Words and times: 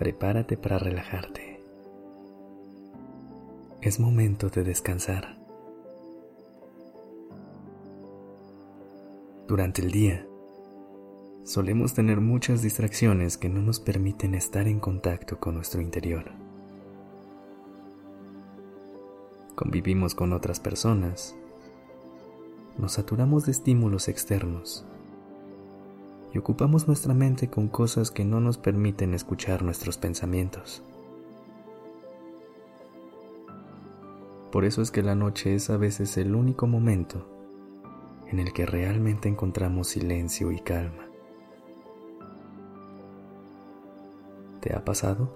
Prepárate 0.00 0.56
para 0.56 0.78
relajarte. 0.78 1.62
Es 3.82 4.00
momento 4.00 4.48
de 4.48 4.64
descansar. 4.64 5.36
Durante 9.46 9.82
el 9.82 9.90
día, 9.90 10.26
solemos 11.44 11.92
tener 11.92 12.22
muchas 12.22 12.62
distracciones 12.62 13.36
que 13.36 13.50
no 13.50 13.60
nos 13.60 13.78
permiten 13.78 14.34
estar 14.34 14.66
en 14.68 14.80
contacto 14.80 15.38
con 15.38 15.56
nuestro 15.56 15.82
interior. 15.82 16.32
Convivimos 19.54 20.14
con 20.14 20.32
otras 20.32 20.60
personas, 20.60 21.36
nos 22.78 22.92
saturamos 22.92 23.44
de 23.44 23.52
estímulos 23.52 24.08
externos 24.08 24.86
y 26.32 26.38
ocupamos 26.38 26.86
nuestra 26.86 27.14
mente 27.14 27.48
con 27.48 27.68
cosas 27.68 28.10
que 28.10 28.24
no 28.24 28.40
nos 28.40 28.58
permiten 28.58 29.14
escuchar 29.14 29.62
nuestros 29.62 29.98
pensamientos. 29.98 30.82
Por 34.52 34.64
eso 34.64 34.82
es 34.82 34.90
que 34.90 35.02
la 35.02 35.14
noche 35.14 35.54
es 35.54 35.70
a 35.70 35.76
veces 35.76 36.16
el 36.16 36.34
único 36.34 36.66
momento 36.66 37.26
en 38.28 38.38
el 38.38 38.52
que 38.52 38.66
realmente 38.66 39.28
encontramos 39.28 39.88
silencio 39.88 40.52
y 40.52 40.60
calma. 40.60 41.06
¿Te 44.60 44.74
ha 44.74 44.84
pasado? 44.84 45.32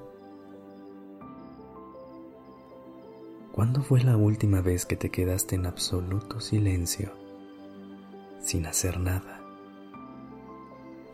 ¿Cuándo 3.52 3.82
fue 3.82 4.02
la 4.02 4.16
última 4.16 4.60
vez 4.60 4.84
que 4.84 4.96
te 4.96 5.10
quedaste 5.10 5.54
en 5.54 5.66
absoluto 5.66 6.40
silencio, 6.40 7.12
sin 8.40 8.66
hacer 8.66 8.98
nada? 8.98 9.33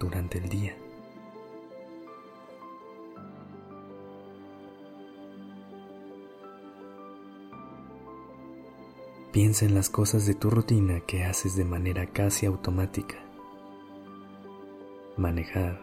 Durante 0.00 0.38
el 0.38 0.48
día. 0.48 0.76
Piensa 9.30 9.64
en 9.64 9.74
las 9.74 9.88
cosas 9.88 10.26
de 10.26 10.34
tu 10.34 10.50
rutina 10.50 11.00
que 11.00 11.22
haces 11.22 11.54
de 11.54 11.64
manera 11.64 12.06
casi 12.06 12.46
automática. 12.46 13.16
Manejar, 15.16 15.80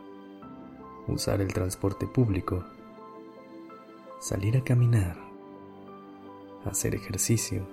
usar 1.07 1.39
el 1.39 1.53
transporte 1.53 2.07
público, 2.07 2.65
salir 4.19 4.57
a 4.57 4.63
caminar, 4.65 5.15
hacer 6.65 6.93
ejercicio, 6.95 7.65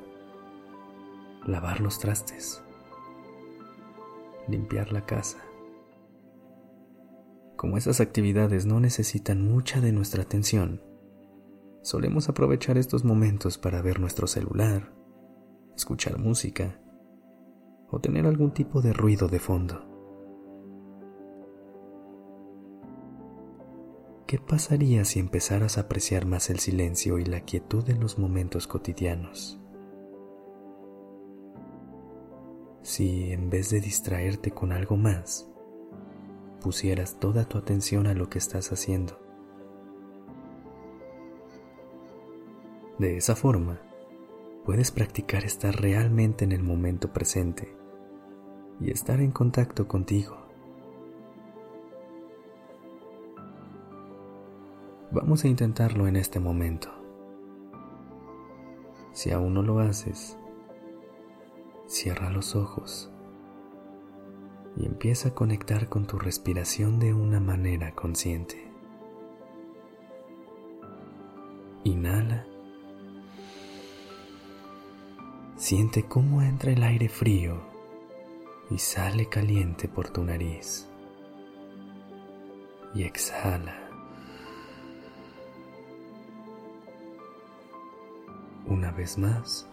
lavar 1.45 1.81
los 1.81 1.99
trastes, 1.99 2.63
limpiar 4.47 4.93
la 4.93 5.05
casa. 5.05 5.43
Como 7.65 7.79
esas 7.79 8.03
actividades 8.03 8.67
no 8.67 8.79
necesitan 8.79 9.43
mucha 9.43 9.81
de 9.81 9.91
nuestra 9.91 10.23
atención, 10.23 10.83
solemos 11.81 12.29
aprovechar 12.29 12.77
estos 12.77 13.05
momentos 13.05 13.57
para 13.57 13.81
ver 13.81 14.01
nuestro 14.01 14.27
celular, 14.27 14.93
escuchar 15.75 16.19
música 16.19 16.79
o 17.89 18.01
tener 18.01 18.27
algún 18.27 18.53
tipo 18.53 18.83
de 18.83 18.93
ruido 18.93 19.29
de 19.29 19.39
fondo. 19.39 19.83
¿Qué 24.27 24.39
pasaría 24.39 25.07
si 25.07 25.19
empezaras 25.19 25.79
a 25.79 25.85
apreciar 25.85 26.27
más 26.27 26.51
el 26.51 26.59
silencio 26.59 27.19
y 27.19 27.25
la 27.25 27.41
quietud 27.41 27.89
en 27.89 27.99
los 27.99 28.19
momentos 28.19 28.67
cotidianos? 28.67 29.59
Si 32.83 33.33
en 33.33 33.49
vez 33.49 33.71
de 33.71 33.81
distraerte 33.81 34.51
con 34.51 34.71
algo 34.71 34.99
más, 34.99 35.51
pusieras 36.65 37.21
toda 37.21 37.45
tu 37.45 37.59
atención 37.59 38.07
a 38.07 38.15
lo 38.15 38.31
que 38.31 38.39
estás 38.39 38.73
haciendo. 38.73 39.21
De 42.99 43.19
esa 43.19 43.37
forma, 43.37 43.83
puedes 44.65 44.91
practicar 44.91 45.45
estar 45.45 45.79
realmente 45.79 46.43
en 46.43 46.53
el 46.53 46.63
momento 46.63 47.13
presente 47.13 47.77
y 48.81 48.91
estar 48.91 49.21
en 49.21 49.31
contacto 49.31 49.87
contigo. 49.87 50.39
Vamos 55.13 55.45
a 55.45 55.49
intentarlo 55.49 56.09
en 56.09 56.17
este 56.17 56.41
momento. 56.41 56.89
Si 59.13 59.33
aún 59.33 59.53
no 59.53 59.63
lo 59.63 59.81
haces, 59.81 60.39
cierra 61.87 62.31
los 62.31 62.57
ojos 62.57 63.14
y 64.77 64.87
empieza 64.87 65.29
a 65.29 65.35
conectar 65.35 65.89
con 65.89 66.07
tu 66.07 66.19
respiración 66.19 66.99
de 66.99 67.15
una 67.15 67.41
manera 67.41 67.95
consciente. 67.95 68.69
Inhala. 71.85 72.47
Siente 75.57 76.05
cómo 76.05 76.43
entra 76.43 76.73
el 76.73 76.83
aire 76.83 77.09
frío 77.09 77.63
y 78.71 78.79
sale 78.79 79.29
caliente 79.29 79.89
por 79.89 80.11
tu 80.11 80.25
nariz. 80.25 80.89
Y 82.95 83.05
exhala. 83.05 83.89
Una 88.67 88.91
vez 88.93 89.19
más. 89.19 89.69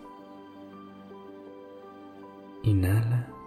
Inhala. 2.64 3.41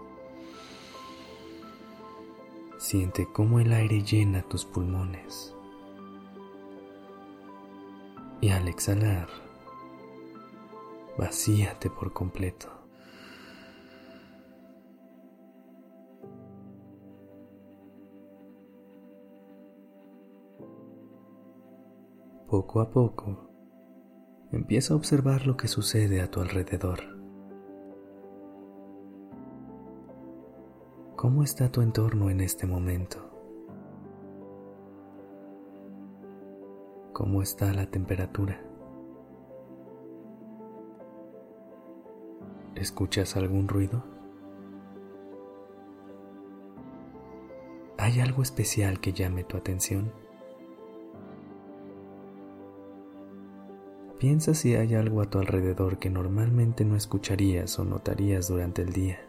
Siente 2.84 3.26
cómo 3.32 3.60
el 3.60 3.72
aire 3.72 4.02
llena 4.02 4.42
tus 4.42 4.66
pulmones. 4.66 5.56
Y 8.42 8.50
al 8.50 8.68
exhalar, 8.68 9.26
vacíate 11.16 11.88
por 11.88 12.12
completo. 12.12 12.68
Poco 22.46 22.82
a 22.82 22.90
poco, 22.90 23.50
empieza 24.52 24.92
a 24.92 24.98
observar 24.98 25.46
lo 25.46 25.56
que 25.56 25.68
sucede 25.68 26.20
a 26.20 26.30
tu 26.30 26.42
alrededor. 26.42 27.23
¿Cómo 31.24 31.42
está 31.42 31.72
tu 31.72 31.80
entorno 31.80 32.28
en 32.28 32.42
este 32.42 32.66
momento? 32.66 33.16
¿Cómo 37.14 37.40
está 37.40 37.72
la 37.72 37.86
temperatura? 37.86 38.60
¿Escuchas 42.74 43.38
algún 43.38 43.68
ruido? 43.68 44.04
¿Hay 47.96 48.20
algo 48.20 48.42
especial 48.42 49.00
que 49.00 49.14
llame 49.14 49.44
tu 49.44 49.56
atención? 49.56 50.12
Piensa 54.18 54.52
si 54.52 54.74
hay 54.74 54.94
algo 54.94 55.22
a 55.22 55.30
tu 55.30 55.38
alrededor 55.38 55.98
que 55.98 56.10
normalmente 56.10 56.84
no 56.84 56.96
escucharías 56.96 57.78
o 57.78 57.86
notarías 57.86 58.46
durante 58.48 58.82
el 58.82 58.92
día. 58.92 59.20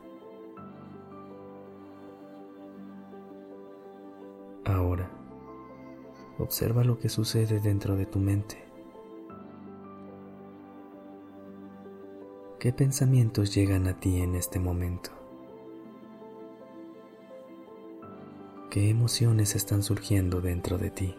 Ahora, 4.66 5.08
observa 6.40 6.84
lo 6.84 6.98
que 6.98 7.08
sucede 7.08 7.60
dentro 7.60 7.96
de 7.96 8.08
tu 8.08 8.18
mente. 8.18 8.64
¿Qué 12.60 12.74
pensamientos 12.74 13.54
llegan 13.54 13.88
a 13.88 14.00
ti 14.00 14.22
en 14.22 14.34
este 14.34 14.60
momento? 14.60 15.12
¿Qué 18.72 18.90
emociones 18.90 19.56
están 19.56 19.84
surgiendo 19.84 20.42
dentro 20.42 20.80
de 20.80 20.90
ti? 20.90 21.16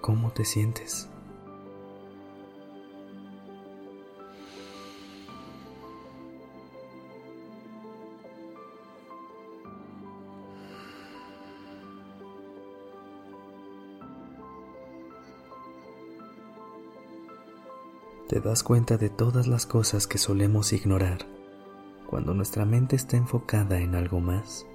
¿Cómo 0.00 0.32
te 0.32 0.44
sientes? 0.44 1.11
Te 18.28 18.40
das 18.40 18.62
cuenta 18.62 18.96
de 18.96 19.10
todas 19.10 19.46
las 19.46 19.66
cosas 19.66 20.06
que 20.06 20.18
solemos 20.18 20.72
ignorar 20.72 21.26
cuando 22.12 22.34
nuestra 22.34 22.66
mente 22.66 22.94
está 22.94 23.16
enfocada 23.16 23.80
en 23.80 23.94
algo 23.94 24.20
más. 24.20 24.66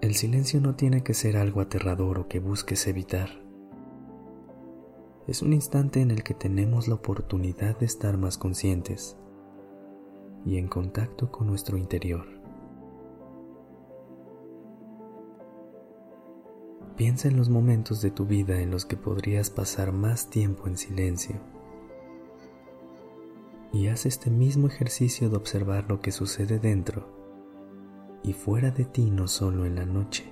El 0.00 0.14
silencio 0.14 0.60
no 0.60 0.76
tiene 0.76 1.02
que 1.02 1.12
ser 1.12 1.36
algo 1.36 1.60
aterrador 1.60 2.18
o 2.18 2.28
que 2.28 2.38
busques 2.38 2.86
evitar. 2.86 3.28
Es 5.26 5.42
un 5.42 5.52
instante 5.52 6.00
en 6.00 6.10
el 6.10 6.22
que 6.22 6.34
tenemos 6.34 6.88
la 6.88 6.94
oportunidad 6.94 7.78
de 7.78 7.86
estar 7.86 8.16
más 8.16 8.38
conscientes 8.38 9.16
y 10.46 10.56
en 10.56 10.68
contacto 10.68 11.30
con 11.30 11.48
nuestro 11.48 11.76
interior. 11.76 12.39
Piensa 16.96 17.28
en 17.28 17.36
los 17.36 17.48
momentos 17.48 18.02
de 18.02 18.10
tu 18.10 18.26
vida 18.26 18.60
en 18.60 18.70
los 18.70 18.84
que 18.84 18.96
podrías 18.96 19.50
pasar 19.50 19.92
más 19.92 20.28
tiempo 20.30 20.66
en 20.66 20.76
silencio 20.76 21.40
y 23.72 23.88
haz 23.88 24.06
este 24.06 24.30
mismo 24.30 24.66
ejercicio 24.66 25.30
de 25.30 25.36
observar 25.36 25.86
lo 25.88 26.00
que 26.00 26.12
sucede 26.12 26.58
dentro 26.58 27.06
y 28.22 28.32
fuera 28.32 28.70
de 28.70 28.84
ti 28.84 29.10
no 29.10 29.28
solo 29.28 29.64
en 29.64 29.76
la 29.76 29.86
noche, 29.86 30.30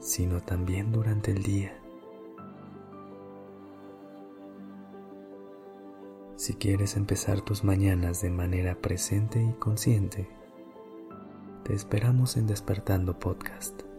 sino 0.00 0.40
también 0.40 0.92
durante 0.92 1.32
el 1.32 1.42
día. 1.42 1.78
Si 6.36 6.54
quieres 6.54 6.96
empezar 6.96 7.42
tus 7.42 7.62
mañanas 7.62 8.22
de 8.22 8.30
manera 8.30 8.74
presente 8.74 9.42
y 9.42 9.52
consciente, 9.58 10.28
te 11.64 11.74
esperamos 11.74 12.36
en 12.36 12.46
Despertando 12.46 13.18
Podcast. 13.18 13.91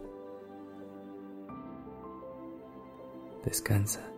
Descansa. 3.44 4.13